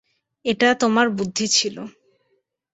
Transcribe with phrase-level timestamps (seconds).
[0.45, 1.75] এটা তোমার বুদ্ধি ছিল।